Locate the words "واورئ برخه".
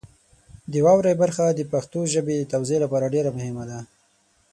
0.85-1.45